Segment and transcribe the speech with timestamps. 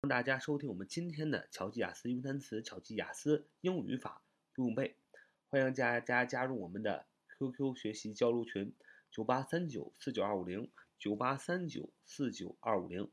[0.00, 4.22] 欢迎大家收听我们今天的巧记雅思英语单词、巧记雅思英语语法
[4.54, 4.94] 不用背。
[5.48, 8.72] 欢迎大家加入我们的 QQ 学习交流群：
[9.10, 13.10] 九八三九四九二五零九八三九四九二五零。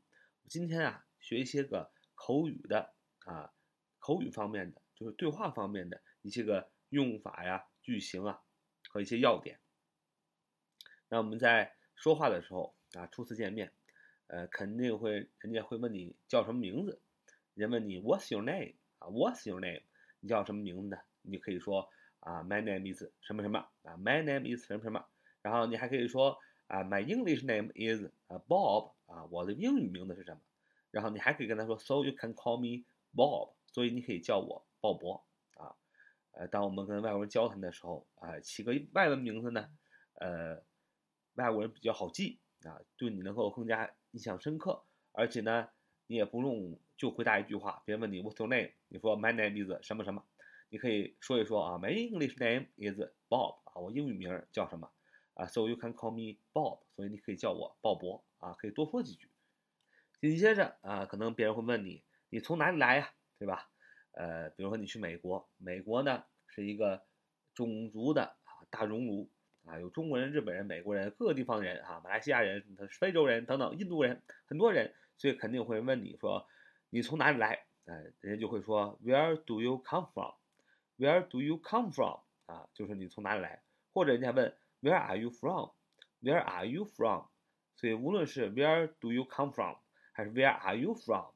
[0.48, 2.92] 今天啊，学一些个口语的
[3.24, 3.52] 啊，
[3.98, 8.42] 口语方面的，就是对话方面的一些个用法呀、句型啊
[8.88, 9.58] 和一些要点。
[11.08, 13.72] 那我们在说话的时候啊，初次见面。
[14.28, 17.00] 呃，肯定会，人家会问你叫什么名字，
[17.54, 19.82] 人问你 What's your name 啊？What's your name？
[20.20, 20.98] 你叫什么名字呢？
[21.22, 21.88] 你就可以说
[22.20, 25.06] 啊，My name is 什么什么啊，My name is 什么什么。
[25.42, 26.36] 然后你还可以说
[26.66, 30.40] 啊，My English name is 啊，Bob 啊，我的英语名字是什么？
[30.90, 32.84] 然后你还可以跟他说，So you can call me
[33.14, 35.22] Bob，所以你可以叫我鲍勃
[35.54, 35.76] 啊。
[36.32, 39.70] 呃，当我们跟外国人交谈的时候啊，起个外文名字呢，
[40.14, 40.60] 呃，
[41.34, 43.88] 外国人比较好记啊，对你能够更加。
[44.12, 45.68] 印象深刻，而且呢，
[46.06, 47.82] 你也不用就回答一句话。
[47.84, 48.72] 别人问你 What's your name？
[48.88, 50.24] 你说 My name is 什么什么。
[50.68, 52.98] 你可以说一说啊，My English name is
[53.28, 54.90] Bob 啊，我英语名叫什么
[55.34, 59.30] 啊？So you can call me Bob，所以你可以叫我鲍勃啊，可以多说几句。
[60.20, 63.12] 紧接着啊，可能别人会问你，你从哪里来呀？
[63.38, 63.70] 对吧？
[64.12, 67.04] 呃，比如说你去美国，美国呢是一个
[67.54, 69.30] 种族的啊大熔炉。
[69.66, 72.64] 啊，有中国人、日本人、美国人，各个地方人啊，马来西亚人、
[73.00, 76.46] 非洲人等等，印度人，很多人，所以肯定会问你说，
[76.88, 77.66] 你从哪里来？
[77.86, 82.20] 哎，人家就会说，Where do you come from？Where do you come from？
[82.46, 83.60] 啊，就是你从哪里来？
[83.92, 87.24] 或者人家问，Where are you from？Where are you from？
[87.74, 89.76] 所以无论是 Where do you come from，
[90.12, 91.32] 还是 Where are you from，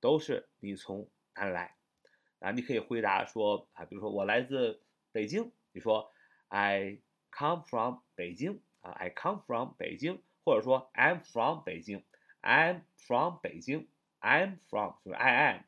[0.00, 1.76] 都是你从哪里来？
[2.40, 6.12] 啊，你可以回答说啊，比如说我来自北京，你说
[6.48, 6.98] I。
[7.32, 12.04] Come from 北京啊，I come from 北京，或者说 I'm from 北京
[12.42, 13.88] ，I'm from 北京
[14.20, 15.62] ，I'm from 就是 I am，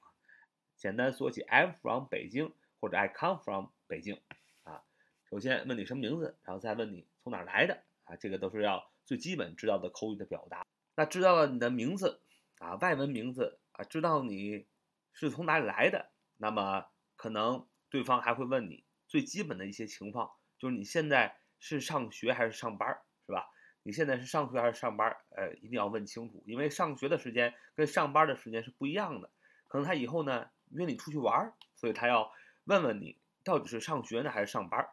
[0.77, 4.21] 简单缩写 I'm from 北京或者 I come from 北京
[4.65, 4.83] 啊。
[5.31, 10.67] 首先问你什么名字，然后再问你从哪来的啊，这个都是要最基本知道的口语的表达。
[10.97, 12.21] 那知道了你的名字
[12.59, 14.67] 啊，外文名字啊，知道你
[15.13, 21.39] 是从哪里来的，那么可能对方还会问你最基本的一些情况，就是你现在。
[21.63, 23.49] 是上学还是上班儿，是吧？
[23.85, 25.25] 你现在是上学还是上班儿？
[25.31, 29.31] 呃，一定要问清楚，因为上学的时间跟上班的时间是不一样的。
[29.69, 32.33] 可能他以后呢约你出去玩儿，所以他要
[32.65, 34.91] 问问你到底是上学呢还是上班儿。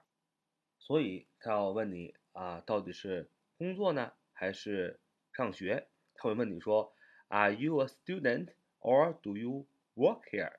[0.77, 4.99] 所以他要问你啊，到底是工作呢还是
[5.33, 5.89] 上学？
[6.13, 6.93] 他会问你说
[7.29, 10.57] ，Are you a student or do you work here？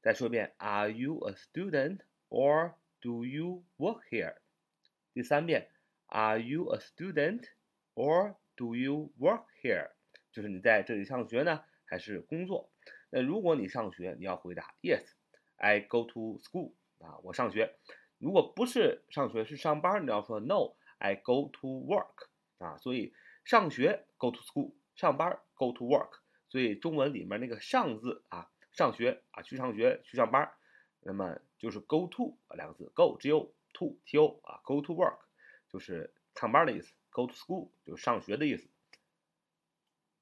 [0.00, 4.36] 再说一遍，Are you a student or do you work here？
[5.16, 5.70] 第三遍
[6.08, 7.44] ，Are you a student
[7.94, 9.92] or do you work here？
[10.30, 12.68] 就是你在这里上学呢，还是工作？
[13.08, 16.72] 那如果你上学，你要回答 Yes，I go to school。
[16.98, 17.76] 啊，我上学。
[18.18, 22.28] 如果不是上学，是上班，你要说 No，I go to work。
[22.58, 26.18] 啊，所以上学 go to school，上班 go to work。
[26.50, 30.52] 所以中文里面那个上字啊，上学啊，去上学，去上班，
[31.00, 33.50] 那么就是 go to 两个字，go 只有。
[33.75, 35.19] to t o 啊，go to work
[35.69, 38.69] 就是上班的意思，go to school 就是上学的意思。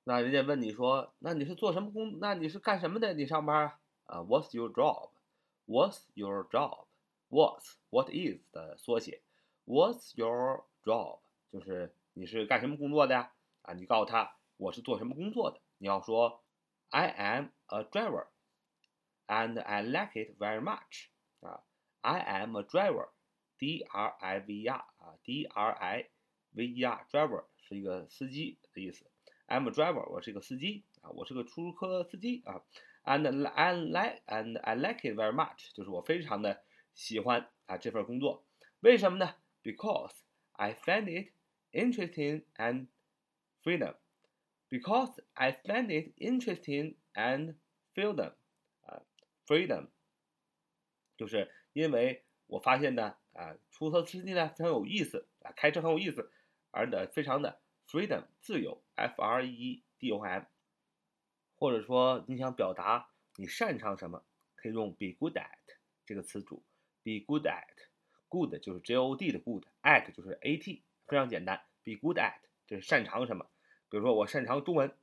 [0.04, 2.20] 那人家问你说，那你是做什么工？
[2.20, 3.14] 那你是干什么的？
[3.14, 4.20] 你上班啊？
[4.20, 9.22] What's your job？What's your job？What's what is 的缩写？
[9.66, 11.20] What's your job？
[11.52, 13.32] 就是你是干什么工作的呀？
[13.62, 15.62] 啊，你告诉他我是做什么工作的。
[15.78, 16.44] 你要说，
[16.90, 21.10] I am a driver，and I like it very much。
[21.42, 21.64] 啊，
[22.02, 23.10] I am a driver。
[23.58, 26.10] D R I V R 啊，D R I
[26.52, 29.06] V E R，driver 是一个司机的意思。
[29.48, 32.64] I'm a driver，我是一个司机啊，我是个出租车司机啊。
[33.04, 36.64] And I like and I like it very much，就是我非常的
[36.94, 38.46] 喜欢啊这份工作。
[38.80, 39.36] 为什么呢？
[39.62, 40.14] Because
[40.54, 41.34] I find it
[41.72, 42.88] interesting and
[43.62, 43.96] freedom.
[44.70, 47.56] Because I find it interesting and
[47.94, 48.36] freedom
[48.82, 49.04] 啊，
[49.46, 49.90] freedom
[51.18, 53.18] 就是因为我发现呢。
[53.35, 56.31] 啊，出租车司机呢非常有意思啊，开车很有意思，
[56.71, 60.45] 而且非常的 freedom 自由，f r e e d o m，
[61.57, 65.49] 或者说你想表达你擅长什么，可以用 be good at
[66.07, 66.65] 这个词组
[67.03, 72.37] ，be good at，good 就是 g o d 的 good，at 就是 a t，非常简单，be good at
[72.67, 73.51] 就是擅长什么，
[73.89, 74.97] 比如说我擅长中文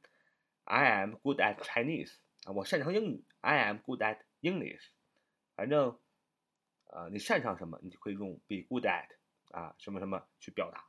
[0.64, 4.88] ，I am good at Chinese 啊，我擅长英语，I am good at English，
[5.56, 6.00] 反正。
[6.92, 9.08] 啊，你擅长什么，你就可以用 be good at
[9.52, 10.86] 啊什么什么去表达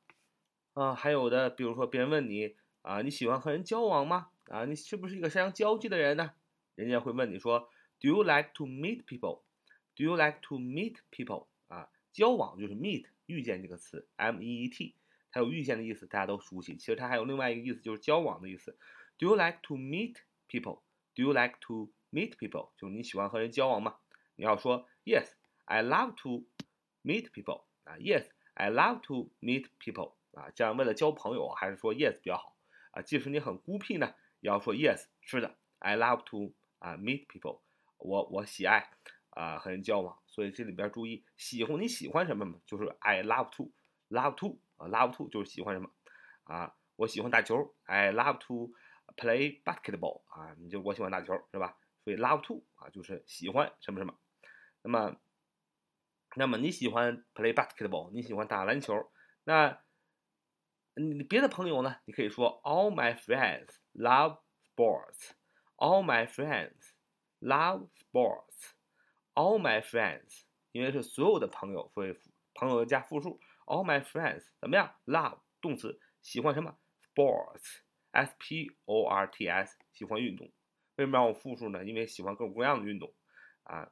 [0.74, 0.94] 啊。
[0.94, 4.30] 还有的，比如说别人问你啊，你喜欢和人交往吗？
[4.46, 6.34] 啊，你是不是一个擅长交际的人呢？
[6.74, 7.70] 人家会问你说
[8.00, 11.46] ，Do you like to meet people？Do you like to meet people？
[11.68, 14.96] 啊，交往就是 meet 遇见这个词，m e e t，
[15.30, 16.76] 它有遇见的意思，大家都熟悉。
[16.76, 18.76] 其实它还有另外一个意思，就是交往的意思。
[19.18, 20.16] Do you like to meet
[20.48, 22.70] people？Do you like to meet people？
[22.76, 23.98] 就是你喜欢和人交往吗？
[24.34, 25.28] 你要说 yes
[25.64, 26.44] I love to
[27.02, 27.64] meet people。
[27.84, 30.14] 啊，Yes，I love to meet people。
[30.32, 32.56] 啊，这样为了交朋友，还是说 Yes 比较好。
[32.92, 37.60] 啊，即使你很孤僻呢，也要说 Yes，是的，I love to 啊 meet people。
[37.98, 38.90] 我我喜爱
[39.30, 40.18] 啊和人交往。
[40.26, 42.58] 所以这里边注意，喜欢你喜欢什么嘛？
[42.64, 45.90] 就是 I love to，love to 啊，love to 就是喜欢什么
[46.44, 46.74] 啊？
[46.96, 48.72] 我喜欢打球，I love to
[49.16, 51.76] play basketball 啊，你就我喜欢打球是吧？
[52.04, 54.14] 所以 love to 啊就是喜欢什么什么。
[54.82, 55.16] 那么，
[56.36, 59.10] 那么你喜欢 play basketball，你喜欢打篮球，
[59.44, 59.82] 那
[60.94, 61.96] 你别的朋友呢？
[62.04, 65.32] 你可以说 All my friends love sports.
[65.76, 66.92] All my friends
[67.40, 68.72] love sports.
[69.34, 70.42] All my friends，
[70.72, 72.14] 因为是所有的朋友，所以
[72.54, 73.40] 朋友加复数。
[73.66, 76.76] All my friends 怎么样？Love 动词，喜欢什么
[77.14, 80.46] ？Sports，S P O R T S，喜欢运动。
[80.96, 81.84] 为什么让我复数呢？
[81.84, 83.14] 因为喜欢各种各样的运动
[83.62, 83.90] 啊。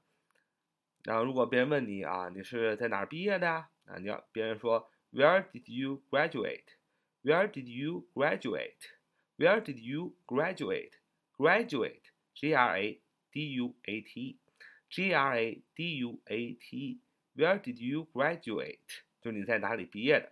[1.03, 3.69] 然后如果别人问你啊，你是在哪儿毕业的呀？
[3.85, 13.01] 啊，你要别人说 Where did you graduate？Where did you graduate？Where did you graduate？Graduate，G R A
[13.31, 18.79] D U A T。G R A D U A T，Where did you graduate？
[19.19, 20.31] 就是你在哪里毕业的。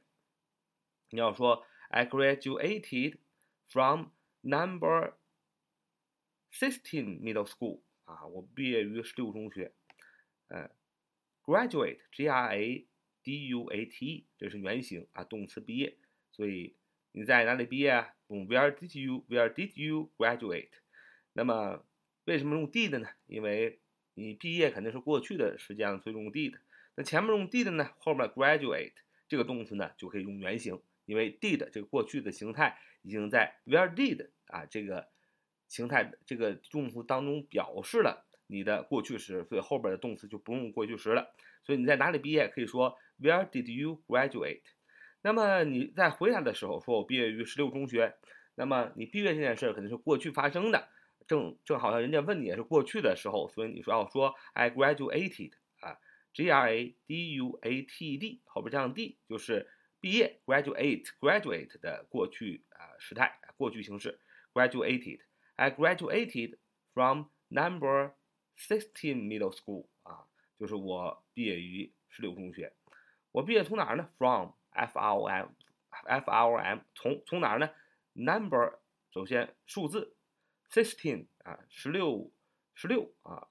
[1.09, 3.17] 你要说 I graduated
[3.67, 4.11] from
[4.41, 5.15] number
[6.51, 9.73] sixteen middle school 啊，我毕业于十六中学。
[10.48, 10.70] 嗯
[11.44, 12.86] ，graduate，G R A
[13.22, 15.96] D U A T，e，这是原型啊，动词毕业。
[16.32, 16.76] 所以
[17.12, 18.14] 你在哪里毕业啊？
[18.28, 20.70] 用 Where did you？Where did you graduate？
[21.32, 21.84] 那么
[22.24, 23.08] 为什么用 did 呢？
[23.26, 23.80] 因为
[24.14, 26.58] 你毕业肯定是过去的时间了，所以用 did。
[26.94, 28.92] 那前面用 did 呢，后面 graduate
[29.28, 35.08] 这个动词呢就可以用原型，因为 did 这个过去的形态已经在 where did 啊这个
[35.68, 41.32] 形态这个动词当中表示了你的过去时，所以后边的动词就不用过去时了。
[41.62, 44.62] 所以你在哪里毕业，可以说 Where did you graduate？
[45.22, 48.14] 那么你在回答的时候说我毕业于十六中学，
[48.56, 50.88] 那么你毕业这件事肯定是过去发生的。
[51.26, 55.98] 正正好像人家问你也是过去的时候，所以你说要说 I graduated 啊
[56.32, 59.68] ，G R A D U A T E D 后边加上 D 就是
[60.00, 64.18] 毕业，graduate graduate 的过去啊时态，过去形式
[64.54, 65.20] graduated。
[65.56, 66.56] I graduated
[66.94, 68.12] from number
[68.58, 70.26] sixteen middle school 啊，
[70.58, 72.74] 就是我毕业于十六中学。
[73.32, 75.48] 我毕业从哪儿呢？From F R O M
[76.06, 77.70] F R O M 从从哪儿呢
[78.14, 78.78] ？Number
[79.10, 80.14] 首先数字。
[80.70, 82.30] Sixteen 啊，十六，
[82.74, 83.48] 十六啊，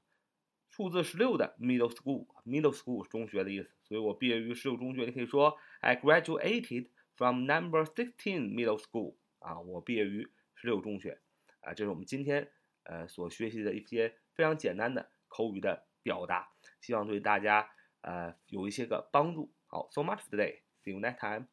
[0.69, 3.75] 数字十六的 middle school，middle school 中学的意思。
[3.85, 11.19] 所以我毕业于十六中学，你可以说 I graduated from number sixteen middle school 啊，我毕业于十六中学
[11.61, 11.73] 啊。
[11.73, 12.51] 这是我们今天
[12.83, 16.47] 呃所学习的一些非常简单的口语的表达，
[16.79, 19.51] 希望对大家呃有一些个帮助。
[19.65, 21.47] 好，so much today，see you next time。